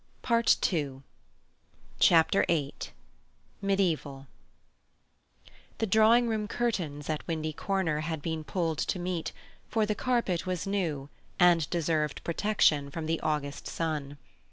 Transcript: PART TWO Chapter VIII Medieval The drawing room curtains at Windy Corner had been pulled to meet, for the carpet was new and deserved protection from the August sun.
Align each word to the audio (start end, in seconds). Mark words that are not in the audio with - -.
PART 0.23 0.57
TWO 0.61 1.03
Chapter 1.99 2.43
VIII 2.47 2.73
Medieval 3.61 4.25
The 5.77 5.85
drawing 5.85 6.27
room 6.27 6.47
curtains 6.47 7.07
at 7.07 7.27
Windy 7.27 7.53
Corner 7.53 7.99
had 7.99 8.23
been 8.23 8.43
pulled 8.43 8.79
to 8.79 8.97
meet, 8.97 9.31
for 9.69 9.85
the 9.85 9.93
carpet 9.93 10.47
was 10.47 10.65
new 10.65 11.09
and 11.39 11.69
deserved 11.69 12.23
protection 12.23 12.89
from 12.89 13.05
the 13.05 13.19
August 13.19 13.67
sun. 13.67 14.17